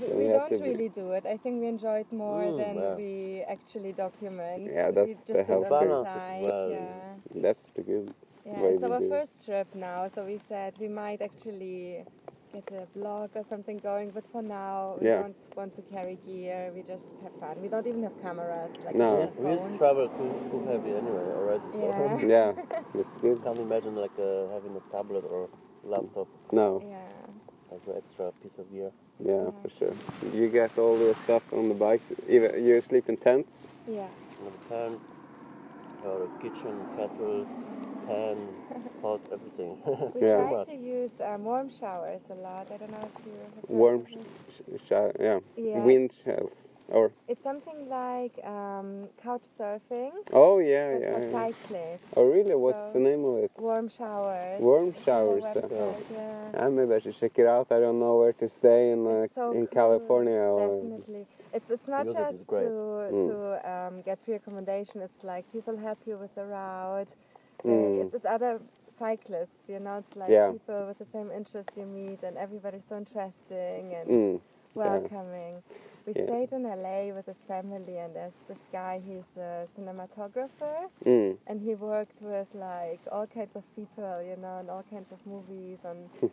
we 0.00 0.08
we 0.20 0.28
don't 0.32 0.50
really 0.60 0.88
do 0.88 1.12
it. 1.12 1.24
I 1.26 1.36
think 1.36 1.60
we 1.60 1.68
enjoy 1.68 1.98
it 2.00 2.12
more 2.12 2.42
Mm, 2.42 2.58
than 2.62 2.74
yeah. 2.76 2.94
we 2.94 3.44
actually 3.48 3.92
document. 3.92 4.70
Yeah, 4.72 4.88
We 4.88 4.94
that's 4.94 5.08
just 5.16 5.26
the 5.26 5.32
do 5.34 5.38
it 5.38 5.42
on 5.42 5.46
healthy- 5.48 5.70
Balance 5.70 6.06
side, 6.08 6.42
well. 6.42 6.70
Yeah. 6.70 7.42
that's 7.44 7.64
the 7.76 7.82
good. 7.82 8.14
Yeah, 8.46 8.62
way 8.62 8.70
it's 8.74 8.82
our 8.82 9.00
do 9.00 9.08
first 9.10 9.44
trip 9.44 9.68
now, 9.74 10.08
so 10.14 10.24
we 10.24 10.38
said 10.48 10.74
we 10.80 10.88
might 10.88 11.20
actually 11.20 12.04
get 12.52 12.64
a 12.72 12.86
blog 12.98 13.30
or 13.34 13.44
something 13.50 13.78
going, 13.78 14.10
but 14.10 14.24
for 14.32 14.40
now 14.42 14.96
we 15.00 15.06
Yeah. 15.06 15.20
don't 15.22 15.36
want 15.56 15.76
to 15.76 15.82
carry 15.94 16.16
gear, 16.26 16.72
we 16.74 16.80
just 16.82 17.04
have 17.22 17.32
fun. 17.40 17.60
We 17.60 17.68
don't 17.68 17.86
even 17.86 18.02
have 18.04 18.16
cameras, 18.22 18.72
like 18.86 18.94
No. 18.96 19.12
we 19.12 19.18
Yeah, 19.18 19.24
have 19.26 19.36
we 19.38 19.50
used 19.50 19.62
to 19.62 19.68
phones. 19.68 19.78
travel 19.78 20.08
too, 20.16 20.30
too 20.50 20.60
heavy 20.70 20.90
anyway 21.02 21.26
already. 21.38 21.68
So 21.72 21.84
Yeah. 21.86 22.16
Yeah, 22.34 22.52
that's 22.94 23.14
good. 23.20 23.42
can't 23.44 23.58
imagine 23.58 23.94
like 23.96 24.16
uh, 24.18 24.48
having 24.54 24.74
a 24.76 24.84
tablet 24.96 25.24
or 25.28 25.48
laptop 25.84 26.28
No, 26.52 26.80
Yeah. 26.84 27.27
As 27.74 27.86
an 27.86 27.94
extra 27.96 28.32
piece 28.42 28.58
of 28.58 28.70
gear. 28.70 28.90
yeah, 29.18 29.50
for 29.62 29.70
sure. 29.78 29.94
You 30.32 30.48
get 30.48 30.78
all 30.78 30.98
your 30.98 31.14
stuff 31.24 31.42
on 31.52 31.68
the 31.68 31.74
bikes. 31.74 32.06
Even 32.28 32.64
you 32.64 32.80
sleep 32.80 33.08
in 33.08 33.16
tents. 33.16 33.52
Yeah. 33.86 34.08
Another 34.40 34.58
pan, 34.68 35.00
or 36.02 36.28
kitchen, 36.40 36.86
kettle, 36.94 37.46
pan, 38.06 38.54
pot, 39.02 39.20
everything. 39.32 39.78
We 40.14 40.20
Yeah. 40.22 40.48
try 40.48 40.64
to 40.64 40.72
use 40.74 41.12
um, 41.20 41.44
warm 41.44 41.70
showers 41.70 42.22
a 42.30 42.34
lot. 42.34 42.68
I 42.72 42.76
don't 42.78 42.90
know 42.90 43.06
if 43.14 43.26
you 43.26 43.32
have 43.54 43.64
Warm 43.68 44.00
of 44.00 44.06
it. 44.12 44.26
sh- 44.54 44.86
sh- 44.86 44.92
yeah. 45.20 45.38
Yeah. 45.56 45.80
wind 45.80 46.12
shells. 46.24 46.52
Or 46.90 47.12
It's 47.28 47.42
something 47.42 47.88
like 47.90 48.32
um, 48.46 49.08
couch 49.22 49.42
surfing, 49.60 50.12
oh 50.32 50.58
yeah, 50.58 50.94
but 50.94 51.00
yeah. 51.02 51.12
for 51.20 51.24
yeah. 51.26 51.32
cyclists. 51.32 52.06
Oh 52.16 52.24
really? 52.24 52.54
What's 52.54 52.92
the 52.94 52.98
name 53.00 53.24
of 53.26 53.36
it? 53.44 53.50
Warm 53.58 53.90
showers. 53.90 54.58
Warm 54.60 54.88
It's 54.88 54.96
on 54.96 55.04
their 55.04 55.40
showers. 55.40 55.42
yeah. 55.44 55.60
website, 55.60 56.04
yeah. 56.12 56.60
Ah, 56.60 56.68
maybe 56.70 56.94
I 56.94 57.00
should 57.00 57.18
check 57.20 57.32
it 57.38 57.46
out. 57.46 57.66
I 57.70 57.78
don't 57.80 58.00
know 58.00 58.16
where 58.20 58.32
to 58.32 58.48
stay 58.48 58.90
in 58.92 59.06
uh, 59.06 59.10
It's 59.24 59.34
so 59.34 59.52
in 59.52 59.66
cool, 59.66 59.74
California. 59.80 60.40
Definitely. 60.58 61.26
It's 61.52 61.68
it's 61.70 61.88
not 61.88 62.04
Music 62.06 62.30
just 62.30 62.46
great. 62.46 62.64
to 62.64 62.74
Mm. 63.12 63.28
to 63.30 63.70
um, 63.72 64.02
get 64.02 64.18
free 64.24 64.34
accommodation. 64.40 65.02
It's 65.02 65.22
like 65.22 65.44
people 65.52 65.76
help 65.76 65.98
you 66.06 66.16
with 66.16 66.34
the 66.34 66.44
route. 66.46 67.08
Uh, 67.64 67.68
Mm. 67.68 68.04
It's, 68.06 68.14
it's 68.14 68.24
other 68.24 68.60
cyclists, 68.98 69.62
you 69.68 69.78
know. 69.78 69.98
It's 69.98 70.16
like 70.16 70.30
Yeah. 70.30 70.52
people 70.52 70.86
with 70.86 70.98
the 70.98 71.06
same 71.12 71.30
interests 71.30 71.72
you 71.76 71.86
meet, 71.86 72.22
and 72.22 72.36
everybody's 72.36 72.84
so 72.88 72.96
interesting 72.96 73.94
and 73.94 74.08
Mm, 74.08 74.40
welcoming. 74.74 75.62
We 76.06 76.14
Yeah. 76.14 76.24
stayed 76.24 76.52
in 76.52 76.64
LA 76.66 77.12
with 77.12 77.26
his 77.26 77.36
family, 77.46 77.98
and 77.98 78.14
there's 78.16 78.32
this 78.48 78.58
guy. 78.72 79.00
He's 79.04 79.30
a 79.36 79.68
cinematographer, 79.76 80.88
mm. 81.04 81.36
and 81.46 81.60
he 81.60 81.74
worked 81.74 82.20
with 82.22 82.48
like 82.54 83.00
all 83.12 83.26
kinds 83.26 83.54
of 83.54 83.64
people, 83.76 84.22
you 84.22 84.36
know, 84.36 84.58
and 84.58 84.70
all 84.70 84.84
kinds 84.90 85.10
of 85.12 85.18
movies 85.26 85.78
on 85.84 86.10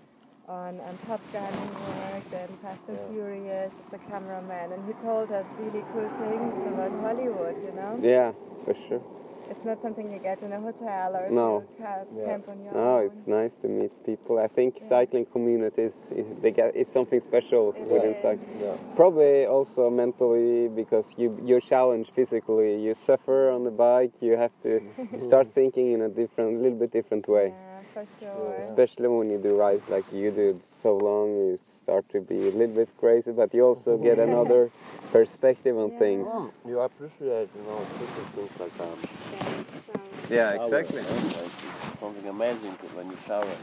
on, 0.48 0.80
on 0.80 0.98
Top 1.08 1.22
Gun 1.34 1.52
he 1.52 1.70
worked 2.14 2.34
and 2.34 2.60
Fast 2.62 2.80
and 2.88 2.98
Yeah. 2.98 3.08
Furious 3.12 3.72
as 3.88 3.94
a 4.00 4.02
cameraman, 4.10 4.72
and 4.74 4.86
he 4.86 4.94
told 5.02 5.32
us 5.32 5.46
really 5.60 5.84
cool 5.92 6.10
things 6.20 6.54
about 6.74 6.92
Hollywood, 7.02 7.56
you 7.64 7.72
know. 7.72 7.98
Yeah, 8.02 8.32
for 8.64 8.76
sure. 8.88 9.02
It's 9.50 9.64
not 9.64 9.82
something 9.82 10.12
you 10.12 10.20
get 10.20 10.42
in 10.42 10.52
a 10.54 10.60
hotel 10.60 11.16
or 11.16 11.30
No. 11.30 11.58
if 11.58 11.80
you 11.80 12.20
Yeah. 12.20 12.26
camp 12.26 12.50
on 12.50 12.64
your 12.64 12.74
No, 12.74 12.98
own. 12.98 13.06
it's 13.06 13.28
nice 13.28 13.52
to 13.62 13.68
meet 13.68 13.92
people. 14.04 14.38
I 14.40 14.48
think 14.48 14.76
Yeah. 14.80 14.88
cycling 14.88 15.26
communities 15.26 15.96
they 16.42 16.52
get 16.52 16.76
it's 16.76 16.92
something 16.92 17.20
special 17.22 17.70
It 17.74 17.88
within 17.88 18.12
is. 18.12 18.18
cycling. 18.22 18.60
Yeah. 18.60 18.76
Probably 18.96 19.46
also 19.46 19.90
mentally 19.90 20.68
because 20.68 21.06
you 21.18 21.38
you're 21.44 21.62
challenged 21.62 22.12
physically. 22.16 22.76
You 22.86 22.94
suffer 22.96 23.50
on 23.50 23.64
the 23.64 23.72
bike. 23.72 24.14
You 24.22 24.36
have 24.38 24.54
to 24.64 24.82
start 25.28 25.48
thinking 25.54 25.92
in 25.92 26.02
a 26.02 26.10
different, 26.10 26.62
little 26.62 26.78
bit 26.80 26.92
different 26.92 27.28
way. 27.28 27.48
Yeah, 27.50 27.82
for 27.94 28.06
sure. 28.20 28.56
Especially 28.60 29.08
when 29.08 29.30
you 29.30 29.38
do 29.38 29.56
rides 29.56 29.88
like 29.90 30.06
you 30.12 30.32
did 30.32 30.58
so 30.84 30.98
long, 30.98 31.28
you 31.38 31.60
start 31.86 32.10
to 32.10 32.20
be 32.22 32.48
a 32.48 32.52
little 32.52 32.76
bit 32.82 32.90
crazy, 32.98 33.32
but 33.32 33.54
you 33.54 33.64
also 33.64 33.96
get 33.98 34.18
another 34.18 34.72
perspective 35.12 35.78
on 35.78 35.92
Yeah. 35.92 36.00
things. 36.00 36.28
Mm, 36.28 36.52
you 36.70 36.80
appreciate, 36.82 37.50
you 37.58 37.64
know, 37.68 37.80
things 38.36 38.50
like 38.60 38.76
that. 38.82 38.98
Yeah, 40.30 40.58
exactly. 40.64 41.02
you 41.02 41.08
know, 41.08 41.14
like 41.42 41.56
it's 41.62 42.00
something 42.00 42.28
amazing 42.28 42.74
when 42.98 43.06
you 43.12 43.18
shower 43.28 43.56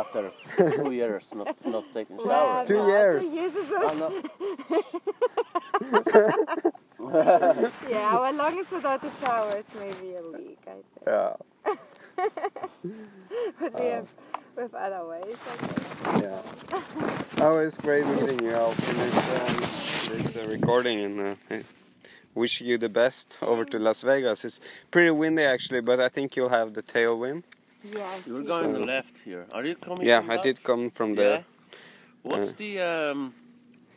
after 0.00 0.22
two 0.78 0.90
years 0.90 1.24
not 1.38 1.54
not 1.74 1.84
taking 1.94 2.16
Well, 2.16 2.26
shower. 2.26 2.66
Two 2.66 2.80
no, 2.82 2.86
years. 2.94 3.22
Two 3.22 3.30
years 3.38 3.54
is 3.62 3.68
Oh, 3.70 3.92
a- 3.92 3.94
no. 4.02 4.08
yeah, 7.94 8.16
our 8.18 8.32
longest 8.32 8.70
without 8.72 9.00
the 9.06 9.10
showers 9.22 9.64
maybe 9.78 10.08
a 10.16 10.22
week, 10.38 10.58
I 10.66 10.78
think. 10.92 11.04
Yeah, 11.06 11.32
But 13.60 13.72
we 13.80 13.86
have, 13.94 14.08
we 14.74 14.80
other 14.80 15.06
ways. 15.06 15.36
I 16.04 16.20
yeah. 16.20 16.42
Oh, 17.38 17.58
it's 17.58 17.76
great 17.76 18.06
meeting 18.06 18.40
you 18.44 18.54
all 18.54 18.70
in 18.72 18.96
this, 18.96 19.30
um, 19.30 20.16
this 20.16 20.36
uh, 20.36 20.48
recording, 20.50 21.00
and 21.00 21.36
uh, 21.50 21.56
wish 22.34 22.60
you 22.60 22.78
the 22.78 22.88
best 22.88 23.38
over 23.42 23.64
to 23.64 23.78
Las 23.78 24.02
Vegas. 24.02 24.44
It's 24.44 24.60
pretty 24.90 25.10
windy 25.10 25.42
actually, 25.42 25.80
but 25.80 26.00
I 26.00 26.08
think 26.08 26.36
you'll 26.36 26.48
have 26.48 26.74
the 26.74 26.82
tailwind. 26.82 27.42
Yes. 27.84 28.26
You're 28.26 28.40
yes. 28.40 28.48
going 28.48 28.82
left 28.82 29.18
here. 29.18 29.46
Are 29.52 29.64
you 29.64 29.74
coming? 29.76 30.06
Yeah, 30.06 30.20
from 30.20 30.30
I 30.30 30.36
that? 30.36 30.42
did 30.44 30.62
come 30.62 30.90
from 30.90 31.10
Yeah. 31.10 31.16
there. 31.22 31.44
What's 32.22 32.50
Uh, 32.50 32.54
the 32.56 32.80
um? 32.80 33.34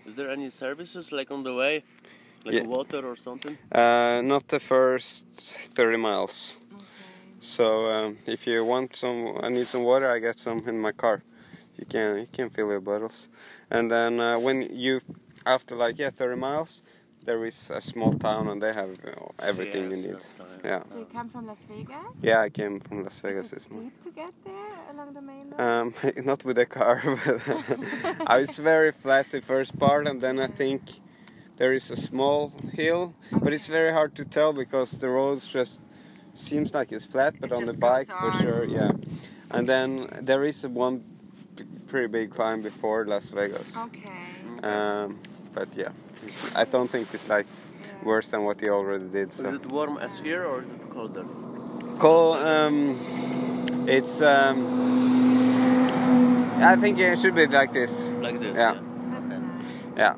Is 0.05 0.15
there 0.15 0.29
any 0.29 0.49
services 0.49 1.11
like 1.11 1.31
on 1.31 1.43
the 1.43 1.53
way, 1.53 1.83
like 2.45 2.55
Yeah. 2.55 2.63
water 2.67 3.05
or 3.05 3.15
something? 3.15 3.57
Uh, 3.71 4.21
not 4.23 4.47
the 4.47 4.59
first 4.59 5.25
30 5.75 5.97
miles. 5.97 6.57
So 7.39 7.91
um, 7.91 8.17
if 8.25 8.47
you 8.47 8.63
want 8.65 8.95
some, 8.95 9.37
I 9.41 9.49
need 9.49 9.67
some 9.67 9.83
water. 9.83 10.09
I 10.11 10.19
got 10.19 10.37
some 10.37 10.67
in 10.67 10.79
my 10.79 10.91
car. 10.91 11.21
You 11.77 11.85
can 11.85 12.19
you 12.19 12.27
can 12.31 12.49
fill 12.49 12.69
your 12.69 12.79
bottles, 12.79 13.29
and 13.69 13.91
then 13.91 14.19
uh, 14.19 14.39
when 14.39 14.67
you 14.71 14.99
after 15.45 15.75
like 15.75 15.99
yeah 15.99 16.09
30 16.09 16.35
miles, 16.35 16.81
there 17.23 17.45
is 17.45 17.69
a 17.69 17.81
small 17.81 18.13
town 18.13 18.47
and 18.47 18.61
they 18.61 18.73
have 18.73 18.89
you 19.03 19.11
know, 19.11 19.31
everything 19.39 19.91
Yes, 19.91 20.01
you 20.01 20.07
need. 20.07 20.21
Yeah. 20.63 20.83
Do 20.91 20.99
you 20.99 21.05
come 21.05 21.29
from 21.29 21.45
Las 21.45 21.57
Vegas? 21.69 22.03
Yeah, 22.21 22.41
I 22.41 22.49
came 22.49 22.79
from 22.79 23.03
Las 23.03 23.15
Is 23.15 23.21
Vegas 23.21 23.51
it 23.51 23.55
this 23.55 23.69
morning. 23.69 23.91
steep 23.91 24.03
to 24.05 24.19
get 24.19 24.33
there 24.43 24.93
along 24.93 25.13
the 25.13 25.21
main 25.21 25.51
road? 25.51 25.61
Um, 25.61 25.93
not 26.25 26.43
with 26.43 26.57
a 26.57 26.65
car, 26.65 27.01
but 27.47 28.31
uh, 28.31 28.37
it's 28.39 28.57
very 28.57 28.91
flat 28.91 29.29
the 29.29 29.41
first 29.41 29.77
part, 29.77 30.07
and 30.07 30.21
then 30.21 30.39
I 30.39 30.47
think 30.61 30.81
there 31.57 31.73
is 31.73 31.91
a 31.91 31.95
small 31.95 32.53
hill, 32.73 33.13
but 33.31 33.53
it's 33.53 33.67
very 33.67 33.91
hard 33.91 34.15
to 34.15 34.25
tell 34.25 34.53
because 34.53 34.91
the 34.91 35.09
roads 35.09 35.47
just 35.47 35.81
seems 36.37 36.73
like 36.73 36.91
it's 36.91 37.05
flat, 37.05 37.35
but 37.39 37.51
It 37.51 37.55
on 37.55 37.65
the 37.65 37.73
just 37.73 37.79
goes 37.79 37.89
bike 38.07 38.07
for 38.19 38.31
sure, 38.41 38.63
yeah. 38.65 38.91
And 39.51 39.67
then 39.67 40.07
there 40.21 40.43
is 40.43 40.65
one 40.67 41.03
p- 41.55 41.63
pretty 41.87 42.07
big 42.07 42.31
climb 42.31 42.61
before 42.61 43.05
Las 43.05 43.31
Vegas, 43.31 43.77
okay. 43.77 44.09
um, 44.63 45.19
but 45.53 45.67
yeah, 45.75 45.91
I 46.55 46.65
don't 46.65 46.89
think 46.89 47.07
it's 47.13 47.27
like 47.29 47.45
Yeah. 47.47 48.05
worse 48.07 48.31
than 48.31 48.43
what 48.43 48.61
you 48.61 48.73
already 48.73 49.07
did. 49.07 49.33
So. 49.33 49.47
Is 49.47 49.55
it 49.55 49.65
warm 49.71 49.97
as 49.97 50.19
here 50.19 50.43
or 50.45 50.61
is 50.61 50.71
it 50.71 50.89
colder? 50.89 51.25
Cold. 51.99 52.37
Um, 52.37 52.95
it's. 53.87 54.21
Um, 54.21 54.57
I 56.59 56.75
think 56.75 56.99
it 56.99 57.17
should 57.19 57.35
be 57.35 57.45
like 57.47 57.71
this. 57.71 58.09
Like 58.21 58.39
this? 58.39 58.57
Yeah. 58.57 58.73
That's 58.73 59.25
nice. 59.29 59.41
Yeah. 59.95 60.15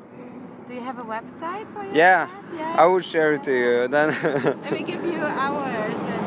Do 0.68 0.74
you 0.74 0.80
have 0.82 0.98
a 0.98 1.02
website 1.02 1.66
for 1.72 1.82
your 1.84 1.94
Yeah. 1.94 2.28
Yeah. 2.54 2.76
I 2.78 2.86
will 2.86 3.00
share 3.00 3.34
it 3.34 3.42
to 3.44 3.52
you. 3.52 3.88
Then 3.88 4.08
Let 4.22 4.72
me 4.72 4.82
give 4.82 5.04
you 5.04 5.20
ours 5.20 5.94
and 6.14 6.24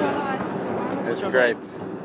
follow 0.00 0.24
us 0.34 1.00
if 1.02 1.08
it's 1.12 1.24
great. 1.24 1.56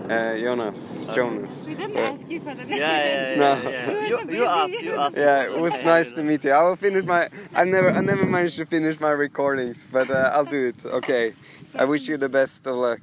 Uh, 0.10 0.38
Jonas. 0.38 1.04
Okay. 1.04 1.16
Jonas. 1.16 1.64
We 1.66 1.74
didn't 1.76 1.96
Yeah. 1.96 2.12
ask 2.12 2.30
you 2.30 2.40
for 2.42 2.54
the 2.54 2.66
name. 2.66 2.80
yeah, 2.80 3.06
yeah. 3.06 3.36
No. 3.36 3.50
yeah, 3.70 3.92
yeah. 3.92 4.08
You, 4.08 4.32
you 4.38 4.46
asked, 4.46 4.82
you 4.82 4.94
asked. 4.96 5.18
Yeah, 5.18 5.44
it 5.44 5.62
was 5.62 5.82
nice 5.84 6.12
to 6.14 6.24
meet 6.24 6.44
you. 6.44 6.52
I 6.52 6.64
will 6.64 6.76
finish 6.76 7.06
my. 7.06 7.30
I 7.56 7.64
never, 7.64 7.90
I 7.92 8.02
never 8.02 8.26
managed 8.26 8.58
to 8.58 8.66
finish 8.66 9.00
my 9.00 9.12
recordings, 9.12 9.88
but 9.90 10.10
uh, 10.10 10.32
I'll 10.34 10.44
do 10.46 10.68
it. 10.68 10.76
Okay. 10.86 11.34
I 11.78 11.86
wish 11.86 12.10
you 12.10 12.18
the 12.18 12.28
best 12.30 12.68
of 12.68 12.76
luck. 12.76 13.00